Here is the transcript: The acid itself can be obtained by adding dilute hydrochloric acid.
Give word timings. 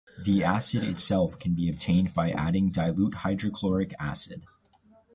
The 0.17 0.43
acid 0.43 0.83
itself 0.83 1.37
can 1.37 1.53
be 1.53 1.69
obtained 1.69 2.15
by 2.15 2.31
adding 2.31 2.71
dilute 2.71 3.13
hydrochloric 3.17 3.93
acid. 3.99 4.47